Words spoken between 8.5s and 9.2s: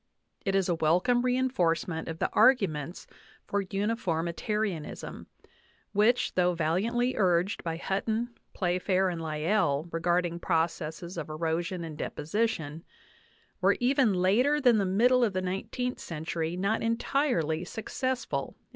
Playf ajr,